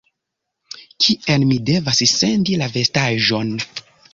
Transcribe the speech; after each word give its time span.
Kien 1.05 1.45
mi 1.51 1.59
devas 1.71 2.01
sendi 2.15 2.59
la 2.63 2.71
vestaĵon? 2.79 3.55